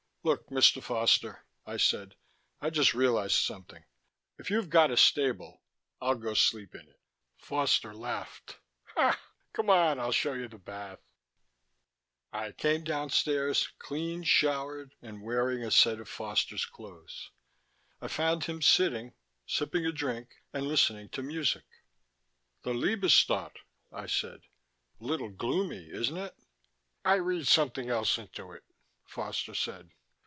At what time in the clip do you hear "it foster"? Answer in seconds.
6.87-7.91, 28.51-29.55